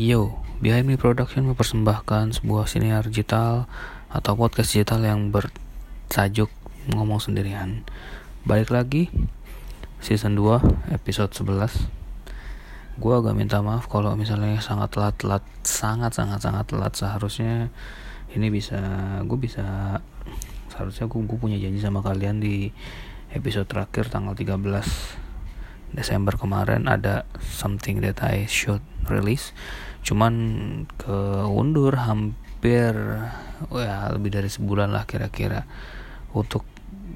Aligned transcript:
Yo, 0.00 0.40
Behind 0.64 0.88
Me 0.88 0.96
Production 0.96 1.44
mempersembahkan 1.44 2.40
sebuah 2.40 2.64
siniar 2.64 3.04
digital 3.12 3.68
atau 4.08 4.32
podcast 4.32 4.72
digital 4.72 5.04
yang 5.04 5.28
bertajuk 5.28 6.48
ngomong 6.88 7.20
sendirian. 7.20 7.84
Balik 8.48 8.72
lagi 8.72 9.12
season 10.00 10.40
2 10.40 10.96
episode 10.96 11.36
11. 11.36 11.84
Gua 12.96 13.20
agak 13.20 13.36
minta 13.36 13.60
maaf 13.60 13.92
kalau 13.92 14.16
misalnya 14.16 14.64
sangat 14.64 14.96
telat-telat, 14.96 15.44
sangat 15.68 16.16
sangat 16.16 16.40
sangat 16.48 16.64
telat 16.72 16.96
seharusnya 16.96 17.68
ini 18.32 18.48
bisa 18.48 18.80
gue 19.28 19.36
bisa 19.36 20.00
seharusnya 20.72 21.12
gue, 21.12 21.20
gue 21.28 21.36
punya 21.36 21.60
janji 21.60 21.76
sama 21.76 22.00
kalian 22.00 22.40
di 22.40 22.72
episode 23.36 23.68
terakhir 23.68 24.08
tanggal 24.08 24.32
13 24.32 24.64
Desember 25.92 26.38
kemarin 26.38 26.86
ada 26.86 27.26
something 27.42 28.00
that 28.00 28.22
I 28.24 28.46
should 28.46 28.80
release 29.10 29.50
cuman 30.00 30.34
keundur 30.96 31.96
hampir 31.96 32.94
ya 33.70 34.10
lebih 34.12 34.30
dari 34.32 34.48
sebulan 34.48 34.92
lah 34.92 35.04
kira-kira. 35.04 35.64
Untuk 36.30 36.64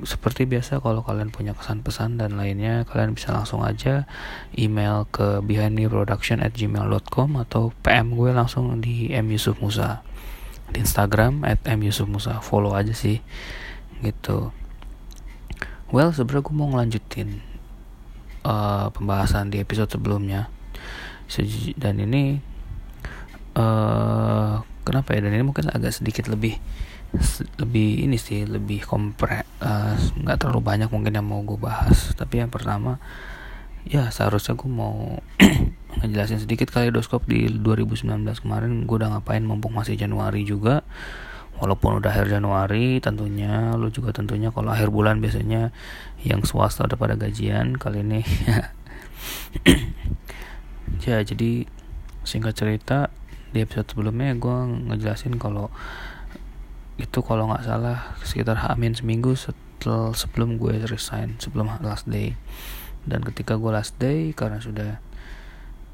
seperti 0.02 0.44
biasa 0.44 0.82
kalau 0.82 1.06
kalian 1.06 1.30
punya 1.30 1.54
kesan 1.54 1.80
pesan 1.80 2.18
dan 2.18 2.34
lainnya 2.34 2.82
kalian 2.84 3.14
bisa 3.14 3.30
langsung 3.30 3.62
aja 3.62 4.10
email 4.58 5.06
ke 5.08 5.38
behindmeproduction 5.40 6.42
at 6.42 6.52
gmail.com 6.52 7.38
atau 7.40 7.70
PM 7.86 8.12
gue 8.12 8.34
langsung 8.34 8.82
di 8.82 9.14
M 9.14 9.30
Yusuf 9.30 9.62
Musa 9.62 10.02
di 10.74 10.82
Instagram 10.82 11.46
at 11.46 11.62
M 11.70 11.80
Yusuf 11.86 12.10
Musa 12.10 12.42
follow 12.42 12.74
aja 12.74 12.90
sih 12.90 13.22
gitu. 14.02 14.50
Well 15.94 16.10
sebenernya 16.10 16.42
gue 16.42 16.54
mau 16.58 16.68
ngelanjutin 16.74 17.28
uh, 18.44 18.90
pembahasan 18.90 19.54
di 19.54 19.62
episode 19.62 19.88
sebelumnya. 19.94 20.50
Dan 21.80 22.02
ini 22.04 22.38
uh, 23.54 24.62
kenapa 24.84 25.16
ya? 25.16 25.24
Dan 25.24 25.34
ini 25.34 25.44
mungkin 25.46 25.70
agak 25.70 25.94
sedikit 25.94 26.28
lebih 26.30 26.58
lebih 27.62 28.10
ini 28.10 28.18
sih 28.18 28.42
lebih 28.42 28.82
kompre 28.82 29.46
eh, 29.62 29.94
nggak 29.94 30.34
uh, 30.34 30.40
terlalu 30.40 30.60
banyak 30.66 30.90
mungkin 30.90 31.14
yang 31.14 31.26
mau 31.26 31.40
gue 31.46 31.58
bahas. 31.58 32.10
Tapi 32.18 32.42
yang 32.42 32.50
pertama 32.50 32.98
ya 33.84 34.10
seharusnya 34.10 34.58
gue 34.58 34.70
mau 34.70 35.22
ngejelasin 36.02 36.42
sedikit 36.42 36.74
kaleidoskop 36.74 37.24
di 37.30 37.46
2019 37.46 38.26
kemarin. 38.42 38.82
Gue 38.84 38.98
udah 38.98 39.14
ngapain 39.18 39.46
mumpung 39.46 39.74
masih 39.74 39.94
Januari 39.94 40.42
juga. 40.42 40.82
Walaupun 41.54 42.02
udah 42.02 42.10
akhir 42.10 42.34
Januari 42.34 42.98
tentunya 42.98 43.78
lu 43.78 43.86
juga 43.94 44.10
tentunya 44.10 44.50
kalau 44.50 44.74
akhir 44.74 44.90
bulan 44.90 45.22
biasanya 45.22 45.70
yang 46.26 46.42
swasta 46.42 46.82
udah 46.82 46.98
pada 46.98 47.14
gajian 47.14 47.78
kali 47.78 48.02
ini. 48.02 48.22
Ya 51.04 51.20
jadi 51.20 51.68
singkat 52.24 52.56
cerita 52.56 53.12
di 53.54 53.62
episode 53.62 53.86
sebelumnya 53.86 54.34
gue 54.34 54.56
ngejelasin 54.90 55.38
kalau 55.38 55.70
itu 56.98 57.22
kalau 57.22 57.50
nggak 57.50 57.62
salah 57.66 58.18
sekitar 58.26 58.58
hamin 58.58 58.98
seminggu 58.98 59.38
setelah 59.38 60.10
sebelum 60.14 60.58
gue 60.58 60.82
resign 60.90 61.38
sebelum 61.38 61.70
last 61.86 62.10
day. 62.10 62.34
Dan 63.06 63.22
ketika 63.22 63.54
gue 63.54 63.70
last 63.70 63.94
day 64.02 64.34
karena 64.34 64.58
sudah 64.58 64.98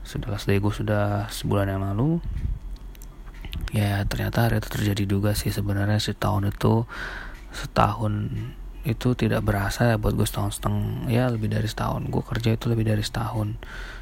sudah 0.01 0.29
last 0.33 0.49
day 0.49 0.57
gue 0.57 0.73
sudah 0.73 1.29
sebulan 1.29 1.77
yang 1.77 1.85
lalu 1.85 2.25
ya 3.77 4.03
ternyata 4.09 4.49
hari 4.49 4.59
itu 4.59 4.69
terjadi 4.73 5.05
juga 5.05 5.37
sih 5.37 5.53
sebenarnya 5.53 6.01
setahun 6.01 6.49
itu 6.49 6.89
setahun 7.53 8.33
itu 8.81 9.13
tidak 9.13 9.45
berasa 9.45 9.93
ya 9.93 9.97
buat 10.01 10.17
gue 10.17 10.25
setahun 10.25 10.57
setengah 10.57 11.13
ya 11.13 11.29
lebih 11.29 11.53
dari 11.53 11.69
setahun. 11.69 12.09
Gue 12.09 12.25
kerja 12.25 12.57
itu 12.57 12.73
lebih 12.73 12.89
dari 12.89 13.05
setahun 13.05 13.61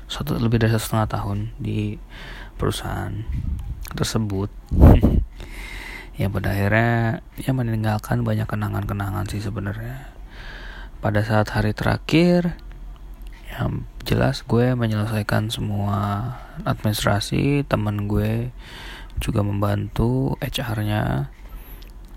satu 0.09 0.41
lebih 0.41 0.56
dari 0.56 0.73
satu 0.73 0.84
setengah 0.89 1.09
tahun 1.12 1.39
di 1.61 2.01
perusahaan 2.56 3.12
tersebut. 3.92 4.48
Yang 6.19 6.31
pada 6.34 6.48
akhirnya 6.51 6.92
ya 7.39 7.53
meninggalkan 7.55 8.27
banyak 8.27 8.48
kenangan-kenangan 8.48 9.31
sih 9.31 9.39
sebenarnya. 9.39 10.11
Pada 10.98 11.23
saat 11.23 11.55
hari 11.55 11.70
terakhir 11.70 12.58
yang 13.55 13.86
jelas 14.02 14.42
gue 14.42 14.74
menyelesaikan 14.74 15.48
semua 15.48 16.35
administrasi 16.67 17.63
teman 17.70 18.11
gue 18.11 18.51
juga 19.23 19.46
membantu 19.46 20.35
HR-nya 20.42 21.30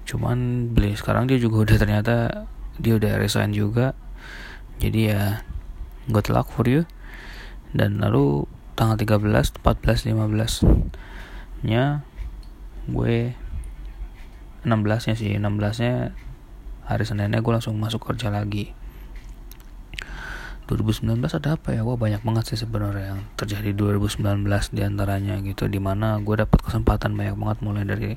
cuman 0.10 0.70
beli 0.74 0.98
sekarang 0.98 1.30
dia 1.30 1.38
juga 1.38 1.70
udah 1.70 1.78
ternyata 1.78 2.16
dia 2.82 2.98
udah 2.98 3.22
resign 3.22 3.54
juga. 3.54 3.94
Jadi 4.82 5.14
ya 5.14 5.46
good 6.10 6.26
luck 6.34 6.50
for 6.50 6.66
you 6.66 6.90
dan 7.72 8.00
lalu 8.00 8.48
tanggal 8.76 8.98
13 9.00 9.62
14 9.62 10.12
15 10.12 11.68
nya 11.68 12.02
gue 12.90 13.38
16 14.62 15.08
nya 15.10 15.16
sih. 15.18 15.32
16 15.38 15.82
nya 15.82 16.14
hari 16.86 17.04
Seninnya 17.06 17.42
gue 17.42 17.54
langsung 17.54 17.78
masuk 17.78 18.02
kerja 18.14 18.30
lagi. 18.30 18.74
2019 20.70 21.20
ada 21.20 21.60
apa 21.60 21.76
ya? 21.76 21.84
Wah 21.84 22.00
banyak 22.00 22.24
banget 22.24 22.54
sih 22.54 22.60
sebenarnya 22.64 23.18
yang 23.18 23.22
terjadi 23.36 23.76
2019 23.76 24.48
di 24.72 24.82
antaranya 24.86 25.36
gitu 25.44 25.68
di 25.68 25.82
mana 25.84 26.22
gue 26.24 26.36
dapat 26.40 26.62
kesempatan 26.64 27.18
banyak 27.18 27.36
banget 27.36 27.58
mulai 27.60 27.84
dari 27.84 28.16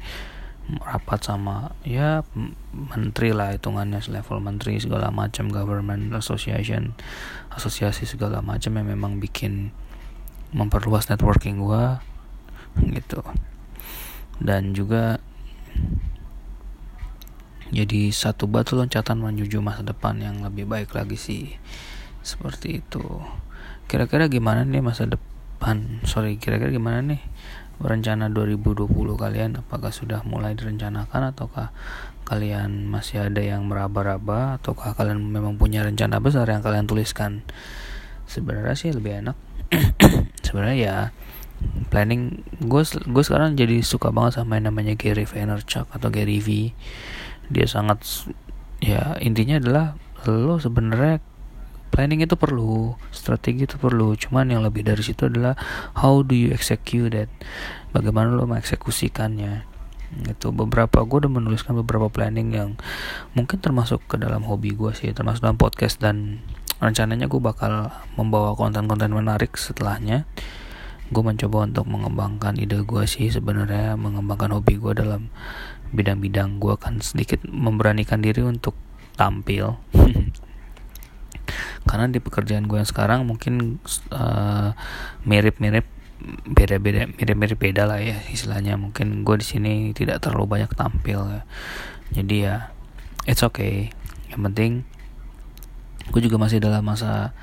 rapat 0.64 1.20
sama 1.20 1.76
ya 1.84 2.24
menteri 2.72 3.36
lah 3.36 3.52
hitungannya 3.52 4.00
level 4.08 4.40
menteri 4.40 4.80
segala 4.80 5.12
macam 5.12 5.52
government 5.52 6.16
association 6.16 6.96
asosiasi 7.52 8.08
segala 8.08 8.40
macam 8.40 8.80
yang 8.80 8.88
memang 8.88 9.20
bikin 9.20 9.76
memperluas 10.54 11.10
networking 11.10 11.60
gue 11.60 11.84
gitu. 12.96 13.20
Dan 14.40 14.72
juga 14.72 15.20
jadi 17.74 18.14
satu 18.14 18.46
batu 18.46 18.78
loncatan 18.78 19.18
menuju 19.18 19.58
masa 19.58 19.82
depan 19.82 20.22
yang 20.22 20.46
lebih 20.46 20.64
baik 20.64 20.94
lagi 20.94 21.18
sih 21.18 21.44
seperti 22.22 22.80
itu. 22.80 23.02
Kira-kira 23.90 24.30
gimana 24.30 24.62
nih 24.62 24.80
masa 24.80 25.10
depan? 25.10 26.00
Sorry 26.06 26.38
kira-kira 26.38 26.70
gimana 26.70 27.02
nih 27.02 27.22
rencana 27.82 28.30
2020 28.30 28.86
kalian 29.18 29.58
apakah 29.58 29.90
sudah 29.90 30.22
mulai 30.22 30.54
direncanakan 30.54 31.34
ataukah 31.34 31.74
kalian 32.24 32.88
masih 32.88 33.28
ada 33.28 33.42
yang 33.44 33.68
meraba-raba 33.68 34.56
ataukah 34.56 34.96
kalian 34.96 35.20
memang 35.20 35.60
punya 35.60 35.84
rencana 35.84 36.22
besar 36.22 36.48
yang 36.48 36.64
kalian 36.64 36.88
tuliskan? 36.88 37.44
Sebenarnya 38.24 38.74
sih 38.78 38.90
lebih 38.94 39.20
enak. 39.20 39.36
Sebenarnya 40.46 40.78
ya 40.78 40.96
planning 41.88 42.44
gue 42.60 42.82
gue 42.84 43.24
sekarang 43.24 43.56
jadi 43.56 43.80
suka 43.80 44.12
banget 44.12 44.40
sama 44.40 44.56
yang 44.56 44.72
namanya 44.72 44.96
Gary 44.96 45.28
Vaynerchuk 45.28 45.90
atau 45.90 46.08
Gary 46.08 46.40
V. 46.40 46.72
Dia 47.52 47.66
sangat 47.68 48.00
ya 48.80 49.16
intinya 49.20 49.60
adalah 49.60 49.86
lo 50.24 50.56
sebenarnya 50.56 51.20
planning 51.94 52.26
itu 52.26 52.34
perlu 52.34 52.98
strategi 53.14 53.70
itu 53.70 53.78
perlu. 53.78 54.18
Cuman 54.18 54.50
yang 54.50 54.66
lebih 54.66 54.82
dari 54.82 54.98
situ 54.98 55.30
adalah 55.30 55.54
how 55.94 56.26
do 56.26 56.34
you 56.34 56.50
execute 56.50 57.14
that? 57.14 57.30
Bagaimana 57.94 58.34
lo 58.34 58.50
mengeksekusikannya? 58.50 59.62
Itu 60.26 60.50
beberapa 60.50 61.06
gue 61.06 61.22
udah 61.22 61.30
menuliskan 61.30 61.78
beberapa 61.78 62.10
planning 62.10 62.50
yang 62.50 62.70
mungkin 63.38 63.62
termasuk 63.62 64.02
ke 64.10 64.18
dalam 64.18 64.42
hobi 64.42 64.74
gue 64.74 64.90
sih 64.90 65.14
termasuk 65.14 65.46
dalam 65.46 65.58
podcast 65.58 66.02
dan 66.02 66.42
rencananya 66.82 67.30
gue 67.30 67.38
bakal 67.38 67.94
membawa 68.18 68.58
konten-konten 68.58 69.14
menarik 69.14 69.54
setelahnya. 69.54 70.26
Gue 71.14 71.22
mencoba 71.22 71.70
untuk 71.70 71.86
mengembangkan 71.86 72.58
ide 72.58 72.82
gue 72.82 73.06
sih 73.06 73.30
sebenarnya 73.30 73.94
mengembangkan 73.94 74.50
hobi 74.50 74.82
gue 74.82 74.98
dalam 74.98 75.30
bidang-bidang 75.94 76.58
gue 76.58 76.74
akan 76.74 76.98
sedikit 76.98 77.46
memberanikan 77.46 78.18
diri 78.18 78.42
untuk 78.42 78.74
tampil 79.14 79.78
karena 81.84 82.08
di 82.08 82.20
pekerjaan 82.20 82.64
gue 82.64 82.80
yang 82.80 82.88
sekarang 82.88 83.28
mungkin 83.28 83.78
uh, 84.12 84.72
mirip-mirip 85.28 85.84
beda-beda 86.48 87.04
mirip-mirip 87.20 87.58
beda 87.60 87.84
lah 87.84 88.00
ya 88.00 88.16
istilahnya. 88.32 88.80
Mungkin 88.80 89.22
gue 89.22 89.36
di 89.40 89.46
sini 89.46 89.72
tidak 89.92 90.24
terlalu 90.24 90.58
banyak 90.58 90.72
tampil 90.72 91.28
ya. 91.28 91.42
Jadi 92.16 92.36
ya 92.48 92.72
it's 93.28 93.44
okay. 93.44 93.92
Yang 94.32 94.40
penting 94.50 94.72
gue 96.08 96.20
juga 96.20 96.36
masih 96.40 96.60
dalam 96.60 96.84
masa 96.84 97.36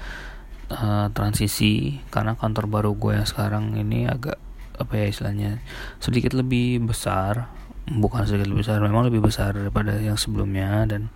uh, 0.73 1.07
transisi. 1.13 2.01
Karena 2.09 2.33
kantor 2.33 2.65
baru 2.65 2.91
gue 2.97 3.21
yang 3.21 3.27
sekarang 3.29 3.77
ini 3.77 4.09
agak 4.09 4.41
apa 4.81 4.97
ya 4.97 5.05
istilahnya 5.13 5.61
sedikit 6.01 6.33
lebih 6.33 6.81
besar. 6.81 7.53
Bukan 7.85 8.25
sedikit 8.25 8.49
lebih 8.49 8.65
besar 8.65 8.81
memang 8.81 9.05
lebih 9.05 9.21
besar 9.21 9.53
daripada 9.53 9.93
yang 10.01 10.17
sebelumnya. 10.17 10.89
Dan 10.89 11.13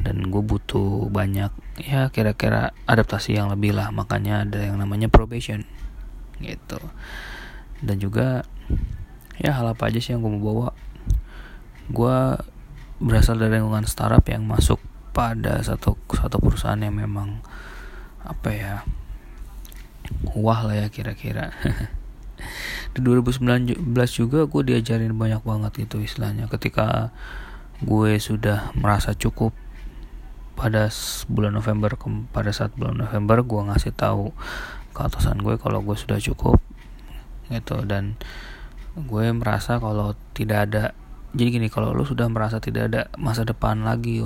dan 0.00 0.32
gue 0.32 0.40
butuh 0.70 1.10
banyak 1.10 1.50
ya 1.82 2.14
kira-kira 2.14 2.70
adaptasi 2.86 3.34
yang 3.34 3.50
lebih 3.50 3.74
lah. 3.74 3.90
Makanya 3.90 4.46
ada 4.46 4.62
yang 4.62 4.78
namanya 4.78 5.10
probation 5.10 5.66
gitu. 6.38 6.78
Dan 7.82 7.98
juga 7.98 8.46
ya 9.42 9.58
hal 9.58 9.74
apa 9.74 9.90
aja 9.90 9.98
sih 9.98 10.14
yang 10.14 10.22
gue 10.22 10.30
mau 10.30 10.38
bawa? 10.46 10.70
Gue 11.90 12.38
berasal 13.02 13.42
dari 13.42 13.58
lingkungan 13.58 13.82
startup 13.90 14.22
yang 14.30 14.46
masuk 14.46 14.78
pada 15.10 15.58
satu 15.66 15.98
satu 16.14 16.38
perusahaan 16.38 16.78
yang 16.78 16.94
memang 16.94 17.42
apa 18.22 18.54
ya 18.54 18.74
wah 20.38 20.62
lah 20.62 20.86
ya 20.86 20.86
kira-kira. 20.86 21.50
Di 22.94 23.02
2019 23.02 23.74
juga 24.14 24.46
gue 24.46 24.62
diajarin 24.70 25.18
banyak 25.18 25.42
banget 25.42 25.82
gitu 25.82 25.98
istilahnya. 25.98 26.46
Ketika 26.46 27.10
gue 27.82 28.22
sudah 28.22 28.70
merasa 28.78 29.18
cukup 29.18 29.50
pada 30.60 30.92
bulan 31.32 31.56
November 31.56 31.96
pada 32.36 32.52
saat 32.52 32.76
bulan 32.76 33.00
November 33.00 33.40
gue 33.40 33.60
ngasih 33.72 33.96
tahu 33.96 34.36
ke 34.92 35.00
atasan 35.00 35.40
gue 35.40 35.56
kalau 35.56 35.80
gue 35.80 35.96
sudah 35.96 36.20
cukup 36.20 36.60
gitu. 37.48 37.80
Dan 37.88 38.20
gue 39.00 39.24
merasa 39.32 39.80
kalau 39.80 40.12
tidak 40.36 40.68
ada 40.68 40.92
jadi 41.32 41.48
gini 41.56 41.68
kalau 41.72 41.96
lu 41.96 42.04
sudah 42.04 42.28
merasa 42.28 42.60
tidak 42.60 42.92
ada 42.92 43.00
masa 43.16 43.46
depan 43.46 43.86
lagi 43.86 44.20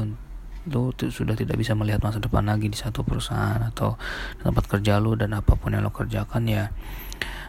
lu 0.65 0.83
sudah 0.97 1.37
tidak 1.37 1.61
bisa 1.61 1.77
melihat 1.77 2.01
masa 2.01 2.17
depan 2.17 2.49
lagi 2.49 2.73
di 2.73 2.77
satu 2.77 3.05
perusahaan 3.05 3.61
atau 3.61 4.01
tempat 4.41 4.65
kerja 4.65 4.97
lu 4.97 5.13
dan 5.13 5.37
apa 5.37 5.61
pun 5.61 5.77
yang 5.77 5.85
lo 5.85 5.93
kerjakan 5.93 6.49
ya 6.49 6.73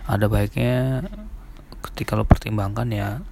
ada 0.03 0.27
baiknya 0.27 1.07
ketika 1.79 2.19
lo 2.19 2.27
pertimbangkan 2.27 2.91
ya 2.91 3.23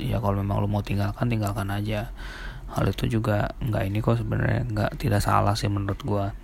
ya 0.00 0.16
kalau 0.24 0.40
memang 0.40 0.64
lo 0.64 0.66
mau 0.72 0.80
tinggalkan 0.80 1.28
tinggalkan 1.28 1.68
aja 1.68 2.16
hal 2.74 2.90
itu 2.90 3.06
juga 3.06 3.54
nggak 3.62 3.82
ini 3.86 3.98
kok 4.02 4.18
sebenarnya 4.18 4.66
nggak 4.66 4.90
tidak 4.98 5.22
salah 5.22 5.54
sih 5.54 5.70
menurut 5.70 6.00
gua. 6.02 6.34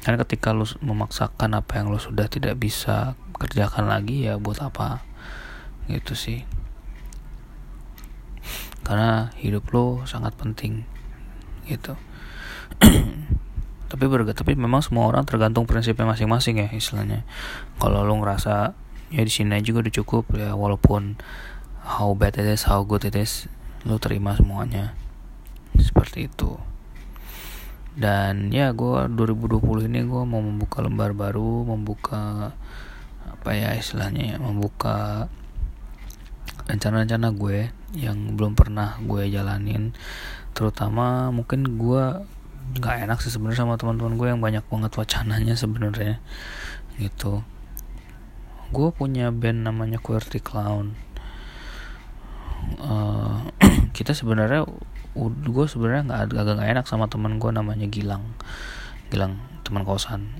Karena 0.00 0.20
ketika 0.24 0.52
lo 0.52 0.64
memaksakan 0.80 1.56
apa 1.56 1.80
yang 1.80 1.92
lo 1.92 2.00
sudah 2.00 2.28
tidak 2.28 2.56
bisa 2.56 3.16
kerjakan 3.36 3.88
lagi 3.88 4.28
ya 4.28 4.36
buat 4.36 4.60
apa? 4.60 5.04
Gitu 5.88 6.12
sih. 6.16 6.40
Karena 8.84 9.32
hidup 9.40 9.68
lo 9.72 10.04
sangat 10.04 10.36
penting 10.36 10.84
gitu. 11.68 11.96
Tapi 13.90 14.04
berga 14.06 14.30
tapi 14.30 14.54
memang 14.54 14.86
semua 14.86 15.10
orang 15.10 15.26
tergantung 15.26 15.66
prinsipnya 15.66 16.06
masing-masing 16.06 16.62
ya 16.62 16.70
istilahnya. 16.70 17.26
Kalau 17.82 18.06
lo 18.06 18.14
ngerasa 18.22 18.70
ya 19.10 19.22
di 19.26 19.32
sini 19.32 19.58
juga 19.66 19.82
udah 19.82 19.94
cukup 19.98 20.24
ya 20.38 20.54
walaupun 20.54 21.18
how 21.82 22.14
bad 22.14 22.38
it 22.38 22.46
is 22.46 22.70
how 22.70 22.86
good 22.86 23.02
it 23.02 23.18
is 23.18 23.50
lo 23.82 23.98
terima 23.98 24.38
semuanya 24.38 24.94
seperti 25.82 26.28
itu. 26.28 26.56
Dan 27.96 28.54
ya 28.54 28.70
gue 28.70 29.10
2020 29.10 29.90
ini 29.90 30.06
gue 30.06 30.22
mau 30.22 30.38
membuka 30.38 30.80
lembar 30.80 31.10
baru 31.12 31.66
membuka 31.66 32.54
apa 33.26 33.50
ya 33.56 33.74
istilahnya 33.74 34.34
ya 34.34 34.36
membuka 34.38 35.26
rencana-rencana 36.70 37.34
gue 37.34 37.72
yang 37.98 38.38
belum 38.38 38.54
pernah 38.54 39.00
gue 39.02 39.26
jalanin. 39.26 39.90
Terutama 40.54 41.34
mungkin 41.34 41.76
gue 41.80 42.04
nggak 42.78 43.10
enak 43.10 43.18
sih 43.18 43.34
sebenarnya 43.34 43.66
sama 43.66 43.74
teman-teman 43.74 44.14
gue 44.14 44.28
yang 44.30 44.38
banyak 44.38 44.64
banget 44.70 44.92
wacananya 44.94 45.54
sebenarnya 45.58 46.22
gitu. 47.02 47.42
Gue 48.70 48.94
punya 48.94 49.34
band 49.34 49.66
namanya 49.66 49.98
QWERTY 49.98 50.38
Clown. 50.38 50.94
Uh, 52.78 53.50
kita 53.96 54.14
sebenarnya 54.14 54.62
gue 55.18 55.66
sebenarnya 55.66 56.02
nggak 56.06 56.20
agak 56.38 56.54
nggak 56.56 56.70
enak 56.78 56.86
sama 56.86 57.10
teman 57.10 57.42
gue 57.42 57.50
namanya 57.50 57.86
Gilang. 57.90 58.24
Gilang 59.10 59.42
teman 59.66 59.82
kosan. 59.82 60.30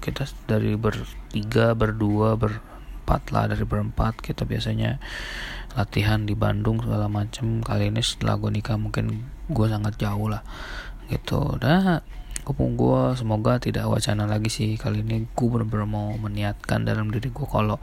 Kita 0.00 0.28
dari 0.48 0.76
bertiga 0.76 1.72
berdua 1.72 2.36
berempat 2.36 3.32
lah 3.32 3.48
dari 3.48 3.64
berempat 3.64 4.20
kita 4.20 4.44
biasanya 4.44 5.00
latihan 5.74 6.24
di 6.24 6.32
Bandung 6.36 6.80
segala 6.80 7.08
macem. 7.08 7.60
Kali 7.60 7.92
ini 7.92 8.00
setelah 8.00 8.40
gue 8.40 8.50
nikah 8.52 8.80
mungkin 8.80 9.28
gue 9.48 9.66
sangat 9.68 10.00
jauh 10.00 10.28
lah 10.28 10.40
gitu. 11.12 11.60
Dah 11.60 12.00
kupung 12.44 12.76
gue 12.76 13.16
semoga 13.16 13.56
tidak 13.56 13.88
wacana 13.88 14.28
lagi 14.28 14.52
sih 14.52 14.76
kali 14.76 15.00
ini. 15.04 15.28
Gue 15.32 15.48
bener-bener 15.48 15.88
mau 15.88 16.12
meniatkan 16.16 16.84
dalam 16.84 17.08
diri 17.08 17.32
gue 17.32 17.46
kalau 17.48 17.80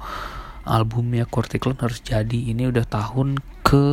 albumnya 0.66 1.26
Corticlon 1.26 1.78
harus 1.82 2.02
jadi. 2.02 2.54
Ini 2.54 2.70
udah 2.70 2.86
tahun 2.86 3.42
ke 3.66 3.86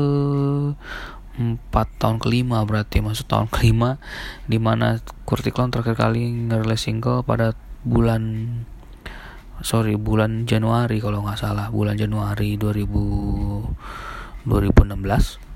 empat 1.39 1.87
tahun 2.03 2.19
kelima 2.19 2.67
berarti 2.67 2.99
masuk 2.99 3.31
tahun 3.31 3.47
kelima 3.55 4.03
di 4.51 4.59
mana 4.59 4.99
Corticlon 5.23 5.71
terakhir 5.71 5.95
kali 5.95 6.51
ngerilis 6.51 6.83
single 6.83 7.23
pada 7.23 7.55
bulan 7.87 8.51
sorry 9.63 9.95
bulan 9.95 10.51
Januari 10.51 10.99
kalau 10.99 11.23
nggak 11.23 11.39
salah 11.39 11.71
bulan 11.71 11.95
Januari 11.95 12.59
2000 12.59 12.91
2016 14.47 15.49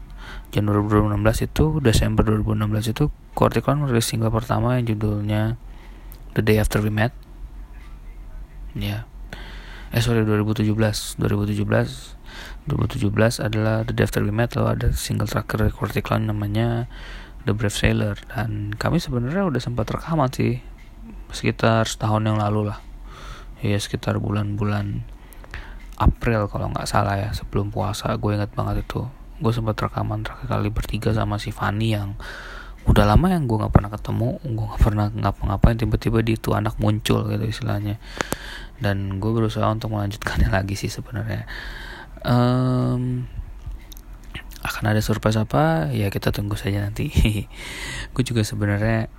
Januari 0.52 0.80
2016 0.84 1.48
itu 1.48 1.64
Desember 1.80 2.22
2016 2.28 2.92
itu 2.92 3.04
Corticon 3.32 3.88
rilis 3.88 4.04
single 4.04 4.28
pertama 4.28 4.76
yang 4.76 4.84
judulnya 4.84 5.56
The 6.36 6.44
Day 6.44 6.60
After 6.60 6.84
We 6.84 6.92
Met. 6.92 7.16
Ya. 8.76 9.04
Yeah. 9.88 9.96
eh 9.96 10.00
sorry 10.00 10.24
2017 10.24 11.20
2017 11.20 12.21
2017 12.70 13.42
adalah 13.42 13.82
The 13.82 13.94
After 13.98 14.22
We 14.22 14.30
Met 14.30 14.54
ada 14.54 14.94
single 14.94 15.26
terakhir 15.26 15.74
Corticon 15.74 16.30
namanya 16.30 16.86
The 17.42 17.52
Brave 17.54 17.74
Sailor. 17.74 18.16
Dan 18.30 18.70
kami 18.78 19.02
sebenarnya 19.02 19.42
udah 19.42 19.58
sempat 19.58 19.90
rekaman 19.90 20.30
sih 20.30 20.62
sekitar 21.34 21.90
setahun 21.90 22.22
yang 22.22 22.38
lalu 22.38 22.70
lah. 22.70 22.78
Ya 23.62 23.78
sekitar 23.78 24.18
bulan-bulan 24.22 25.02
April 25.98 26.50
kalau 26.50 26.70
nggak 26.70 26.86
salah 26.86 27.18
ya 27.18 27.30
sebelum 27.34 27.74
puasa. 27.74 28.14
Gue 28.18 28.38
inget 28.38 28.54
banget 28.54 28.86
itu. 28.86 29.06
Gue 29.42 29.50
sempat 29.50 29.74
rekaman 29.78 30.22
terakhir 30.22 30.46
kali 30.46 30.70
bertiga 30.70 31.10
sama 31.10 31.42
si 31.42 31.50
Fanny 31.50 31.98
yang 31.98 32.14
udah 32.82 33.06
lama 33.06 33.30
yang 33.30 33.46
gue 33.46 33.62
nggak 33.62 33.70
pernah 33.70 33.94
ketemu 33.94 34.42
gue 34.42 34.66
nggak 34.66 34.82
pernah 34.82 35.06
ngapa-ngapain 35.06 35.78
tiba-tiba 35.78 36.18
di 36.18 36.34
itu 36.34 36.50
anak 36.54 36.78
muncul 36.78 37.26
gitu 37.26 37.42
istilahnya. 37.42 37.98
Dan 38.78 39.18
gue 39.18 39.30
berusaha 39.34 39.66
untuk 39.66 39.94
melanjutkannya 39.94 40.50
lagi 40.62 40.78
sih 40.78 40.90
sebenarnya 40.90 41.46
um, 42.26 43.26
akan 44.62 44.84
ada 44.94 45.02
surprise 45.02 45.38
apa? 45.38 45.90
Ya 45.90 46.08
kita 46.08 46.30
tunggu 46.30 46.54
saja 46.54 46.82
nanti. 46.82 47.10
Gue 48.14 48.22
juga 48.22 48.46
sebenarnya 48.46 49.10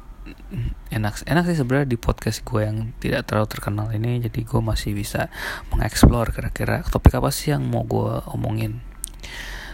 enak 0.88 1.28
enak 1.28 1.44
sih 1.52 1.60
sebenarnya 1.60 1.84
di 1.84 2.00
podcast 2.00 2.48
gue 2.48 2.64
yang 2.64 2.96
tidak 3.04 3.28
terlalu 3.28 3.48
terkenal 3.52 3.92
ini. 3.92 4.24
Jadi 4.24 4.48
gue 4.48 4.62
masih 4.64 4.96
bisa 4.96 5.28
mengeksplor 5.76 6.32
kira-kira 6.32 6.80
topik 6.88 7.20
apa 7.20 7.28
sih 7.28 7.52
yang 7.52 7.68
mau 7.68 7.84
gue 7.84 8.24
omongin. 8.32 8.80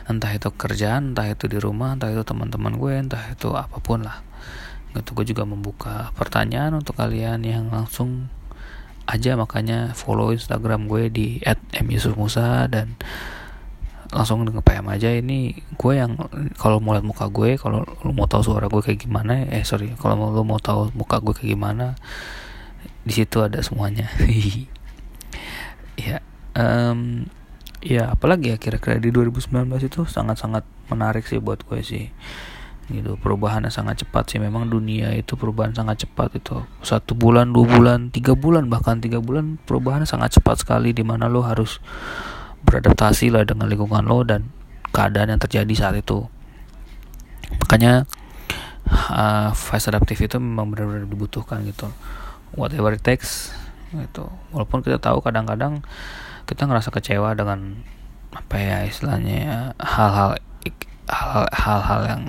Entah 0.10 0.34
itu 0.34 0.50
kerjaan 0.50 1.14
entah 1.14 1.30
itu 1.30 1.46
di 1.46 1.62
rumah 1.62 1.94
entah 1.94 2.10
itu 2.10 2.26
teman-teman 2.26 2.82
gue 2.82 2.94
entah 2.98 3.24
itu 3.30 3.54
apa 3.54 3.78
pun 3.78 4.02
lah. 4.02 4.26
Gitu 4.98 5.14
gue 5.14 5.26
juga 5.30 5.46
membuka 5.46 6.10
pertanyaan 6.18 6.82
untuk 6.82 6.98
kalian 6.98 7.46
yang 7.46 7.70
langsung 7.70 8.34
aja 9.10 9.34
makanya 9.34 9.98
follow 9.98 10.30
instagram 10.30 10.86
gue 10.86 11.10
di 11.10 11.28
@myusufmusa 11.82 12.70
dan 12.70 12.94
langsung 14.10 14.46
nge 14.46 14.62
PM 14.62 14.86
aja. 14.90 15.10
Ini 15.10 15.58
gue 15.78 15.94
yang 15.98 16.18
kalau 16.58 16.78
mau 16.78 16.94
lihat 16.94 17.06
muka 17.06 17.26
gue 17.30 17.58
kalau 17.58 17.86
lu 18.06 18.14
mau 18.14 18.30
tahu 18.30 18.46
suara 18.46 18.70
gue 18.70 18.82
kayak 18.82 19.06
gimana 19.06 19.50
eh 19.50 19.66
sorry 19.66 19.94
kalau 19.98 20.30
lu 20.34 20.46
mau 20.46 20.62
tahu 20.62 20.94
muka 20.94 21.22
gue 21.22 21.34
kayak 21.34 21.58
gimana 21.58 21.98
di 23.06 23.14
situ 23.14 23.42
ada 23.42 23.58
semuanya. 23.66 24.10
Ya 26.00 26.24
um, 26.56 27.28
ya 27.84 28.16
apalagi 28.16 28.56
ya 28.56 28.58
kira-kira 28.60 29.04
di 29.04 29.12
2019 29.12 29.68
itu 29.84 30.08
sangat-sangat 30.08 30.64
menarik 30.88 31.28
sih 31.28 31.44
buat 31.44 31.68
gue 31.68 31.84
sih 31.84 32.08
gitu 32.90 33.16
perubahannya 33.22 33.70
sangat 33.70 34.04
cepat 34.06 34.30
sih. 34.34 34.40
Memang 34.42 34.68
dunia 34.68 35.14
itu 35.14 35.38
perubahan 35.38 35.72
sangat 35.72 36.06
cepat 36.06 36.36
itu. 36.42 36.66
Satu 36.82 37.14
bulan 37.14 37.54
dua 37.54 37.66
bulan 37.70 38.10
tiga 38.10 38.34
bulan 38.34 38.68
bahkan 38.68 39.00
tiga 39.00 39.22
bulan 39.22 39.62
perubahannya 39.64 40.10
sangat 40.10 40.42
cepat 40.42 40.66
sekali 40.66 40.92
di 40.92 41.06
mana 41.06 41.30
lo 41.30 41.46
harus 41.46 41.78
beradaptasi 42.66 43.32
lah 43.32 43.48
dengan 43.48 43.72
lingkungan 43.72 44.04
lo 44.04 44.26
dan 44.26 44.52
keadaan 44.92 45.32
yang 45.38 45.42
terjadi 45.42 45.74
saat 45.78 45.96
itu. 46.02 46.26
Makanya 47.64 48.10
uh, 48.90 49.54
fast 49.54 49.90
adaptif 49.90 50.20
itu 50.20 50.42
memang 50.42 50.74
benar-benar 50.74 51.06
dibutuhkan 51.06 51.64
gitu. 51.64 51.88
Whatever 52.58 52.98
it 52.98 53.06
takes 53.06 53.54
gitu. 53.94 54.30
Walaupun 54.54 54.82
kita 54.82 54.98
tahu 54.98 55.22
kadang-kadang 55.22 55.86
kita 56.50 56.66
ngerasa 56.66 56.90
kecewa 56.90 57.38
dengan 57.38 57.86
apa 58.30 58.62
ya 58.62 58.78
istilahnya 58.86 59.74
hal-hal 59.82 60.38
hal-hal 61.54 62.02
yang 62.06 62.24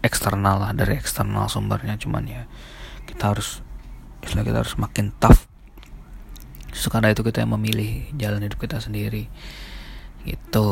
eksternal 0.00 0.60
lah 0.60 0.72
dari 0.72 0.96
eksternal 0.96 1.48
sumbernya. 1.48 1.96
Cuman 2.00 2.24
ya 2.26 2.42
kita 3.08 3.32
harus 3.32 3.64
istilah 4.24 4.44
kita 4.44 4.58
harus 4.64 4.74
makin 4.76 5.12
tough. 5.16 5.48
Karena 6.70 7.12
itu 7.12 7.20
kita 7.20 7.44
yang 7.44 7.52
memilih 7.58 8.08
jalan 8.16 8.44
hidup 8.44 8.58
kita 8.60 8.80
sendiri. 8.80 9.28
Gitu. 10.24 10.68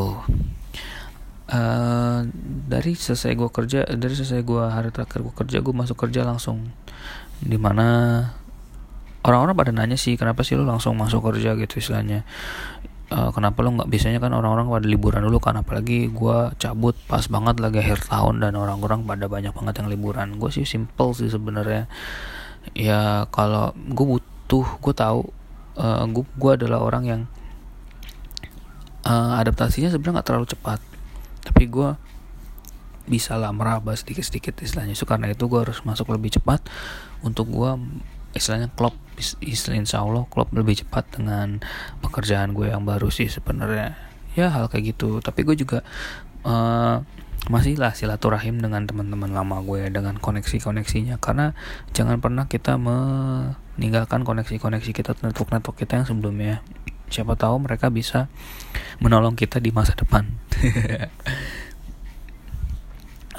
Uh, 1.49 2.29
dari 2.69 2.93
selesai 2.93 3.33
gue 3.33 3.49
kerja 3.49 3.81
dari 3.97 4.13
selesai 4.13 4.45
gue 4.45 4.63
hari 4.69 4.93
terakhir 4.93 5.25
gue 5.25 5.33
kerja 5.33 5.57
gue 5.61 5.73
masuk 5.73 5.97
kerja 5.97 6.21
langsung. 6.25 6.69
Di 7.41 7.57
mana 7.57 7.87
orang-orang 9.25 9.55
pada 9.57 9.71
nanya 9.75 9.97
sih 9.99 10.15
kenapa 10.15 10.45
sih 10.45 10.55
lo 10.55 10.63
langsung 10.63 10.95
masuk 10.95 11.25
kerja? 11.33 11.57
gitu 11.59 11.81
istilahnya 11.81 12.23
uh, 13.09 13.29
kenapa 13.33 13.65
lo 13.65 13.73
nggak 13.73 13.89
biasanya 13.89 14.19
kan 14.21 14.31
orang-orang 14.33 14.69
pada 14.69 14.87
liburan 14.87 15.21
dulu 15.25 15.37
kan 15.41 15.57
apalagi 15.57 16.09
gue 16.09 16.37
cabut 16.61 16.95
pas 17.09 17.25
banget 17.25 17.57
lagi 17.57 17.81
akhir 17.81 18.05
tahun 18.09 18.41
dan 18.41 18.53
orang-orang 18.55 19.05
pada 19.05 19.25
banyak 19.25 19.53
banget 19.53 19.73
yang 19.83 19.89
liburan. 19.89 20.37
Gue 20.37 20.53
sih 20.53 20.65
simple 20.65 21.11
sih 21.17 21.29
sebenarnya. 21.29 21.89
Ya 22.77 23.25
kalau 23.33 23.73
gue 23.73 24.05
butuh 24.17 24.67
gue 24.81 24.93
tahu 24.93 25.19
uh, 25.77 26.05
gue 26.05 26.25
gue 26.25 26.51
adalah 26.53 26.79
orang 26.85 27.03
yang 27.05 27.21
uh, 29.05 29.41
adaptasinya 29.41 29.89
sebenarnya 29.89 30.21
nggak 30.21 30.27
terlalu 30.27 30.47
cepat. 30.49 30.79
Tapi 31.45 31.63
gue 31.65 31.89
bisa 33.09 33.33
lah 33.41 33.49
meraba 33.49 33.97
sedikit-sedikit 33.97 34.61
istilahnya. 34.61 34.93
So 34.93 35.09
karena 35.09 35.33
itu 35.33 35.49
gue 35.49 35.59
harus 35.59 35.81
masuk 35.81 36.13
lebih 36.13 36.37
cepat 36.37 36.61
untuk 37.25 37.49
gue 37.49 37.71
istilahnya 38.33 38.69
klop 38.73 38.95
istilah 39.43 39.75
insya 39.75 39.99
Allah 39.99 40.23
klop 40.31 40.49
lebih 40.55 40.79
cepat 40.85 41.19
dengan 41.19 41.59
pekerjaan 41.99 42.55
gue 42.55 42.71
yang 42.71 42.87
baru 42.87 43.11
sih 43.11 43.27
sebenarnya. 43.27 43.99
Ya 44.37 44.47
hal 44.53 44.71
kayak 44.71 44.95
gitu. 44.95 45.19
Tapi 45.19 45.43
gue 45.43 45.59
juga 45.59 45.83
uh, 46.47 47.03
masih 47.51 47.75
lah 47.75 47.91
silaturahim 47.91 48.59
dengan 48.59 48.87
teman-teman 48.87 49.31
lama 49.31 49.59
gue 49.63 49.91
dengan 49.91 50.15
koneksi-koneksinya. 50.15 51.19
Karena 51.19 51.51
jangan 51.91 52.23
pernah 52.23 52.47
kita 52.47 52.79
meninggalkan 52.79 54.23
koneksi-koneksi 54.23 54.91
kita 54.95 55.19
network-network 55.19 55.75
kita 55.75 55.99
yang 55.99 56.07
sebelumnya. 56.07 56.63
Siapa 57.09 57.35
tahu 57.35 57.59
mereka 57.59 57.91
bisa 57.91 58.31
menolong 59.03 59.35
kita 59.35 59.59
di 59.59 59.75
masa 59.75 59.97
depan. 59.97 60.29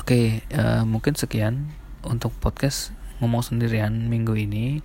Oke 0.01 0.43
okay, 0.43 0.59
uh, 0.59 0.81
eh, 0.81 0.85
mungkin 0.89 1.15
sekian 1.15 1.71
untuk 2.03 2.35
podcast 2.41 2.91
ngomong 3.21 3.45
sendirian 3.45 4.09
minggu 4.09 4.35
ini 4.37 4.83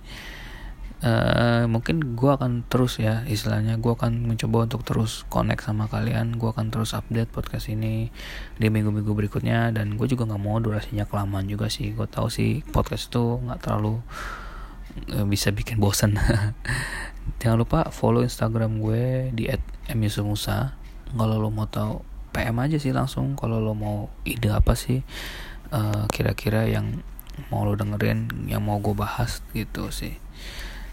Uh, 0.96 1.68
mungkin 1.68 2.16
gue 2.16 2.30
akan 2.32 2.64
terus 2.72 2.96
ya 2.96 3.20
istilahnya 3.28 3.76
gue 3.76 3.92
akan 3.92 4.32
mencoba 4.32 4.64
untuk 4.64 4.80
terus 4.80 5.28
connect 5.28 5.68
sama 5.68 5.92
kalian 5.92 6.40
gue 6.40 6.48
akan 6.48 6.72
terus 6.72 6.96
update 6.96 7.28
podcast 7.28 7.68
ini 7.68 8.08
di 8.56 8.72
minggu-minggu 8.72 9.12
berikutnya 9.12 9.76
dan 9.76 10.00
gue 10.00 10.08
juga 10.08 10.24
nggak 10.24 10.40
mau 10.40 10.56
durasinya 10.56 11.04
kelamaan 11.04 11.52
juga 11.52 11.68
sih. 11.68 11.92
Gue 11.92 12.08
tahu 12.08 12.32
sih 12.32 12.64
podcast 12.72 13.12
itu 13.12 13.44
nggak 13.44 13.60
terlalu 13.60 14.00
uh, 15.12 15.26
bisa 15.28 15.52
bikin 15.52 15.76
bosan 15.76 16.16
jangan 17.40 17.58
lupa 17.60 17.80
follow 17.92 18.22
instagram 18.24 18.80
gue 18.80 19.30
di 19.34 19.44
@emisumusa 19.90 20.74
kalau 21.12 21.36
lo 21.38 21.52
mau 21.52 21.68
tahu 21.68 22.02
PM 22.32 22.56
aja 22.60 22.76
sih 22.76 22.92
langsung 22.92 23.34
kalau 23.38 23.62
lo 23.62 23.72
mau 23.72 24.08
ide 24.26 24.52
apa 24.52 24.76
sih 24.76 25.00
uh, 25.72 26.04
kira-kira 26.10 26.68
yang 26.68 27.00
mau 27.48 27.64
lo 27.64 27.74
dengerin 27.74 28.48
yang 28.50 28.64
mau 28.64 28.78
gue 28.78 28.92
bahas 28.92 29.40
gitu 29.56 29.88
sih. 29.88 30.20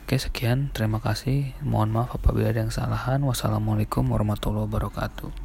Oke 0.04 0.20
sekian. 0.20 0.72
Terima 0.76 1.00
kasih. 1.00 1.56
Mohon 1.64 2.04
maaf 2.04 2.20
apabila 2.20 2.52
ada 2.52 2.64
yang 2.64 2.72
kesalahan. 2.72 3.24
Wassalamualaikum 3.24 4.04
warahmatullahi 4.08 4.68
wabarakatuh 4.68 5.43